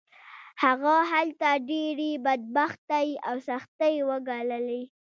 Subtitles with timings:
[0.63, 4.83] هغه هلته ډېرې بدبختۍ او سختۍ وګاللې